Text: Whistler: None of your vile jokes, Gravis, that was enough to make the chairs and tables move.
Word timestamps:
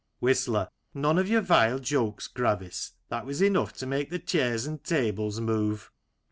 Whistler: 0.17 0.67
None 0.95 1.19
of 1.19 1.29
your 1.29 1.41
vile 1.41 1.77
jokes, 1.77 2.25
Gravis, 2.25 2.93
that 3.09 3.23
was 3.23 3.39
enough 3.39 3.73
to 3.73 3.85
make 3.85 4.09
the 4.09 4.17
chairs 4.17 4.65
and 4.65 4.83
tables 4.83 5.39
move. 5.39 5.91